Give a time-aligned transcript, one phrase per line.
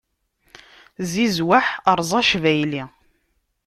[1.11, 2.83] Zizweḥ, eṛẓ acbayli!